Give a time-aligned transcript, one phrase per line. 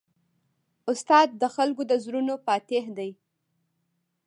[0.91, 3.11] استاد د خلکو د زړونو فاتح دی.